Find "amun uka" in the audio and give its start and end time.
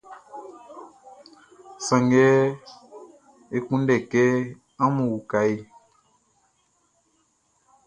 4.83-5.39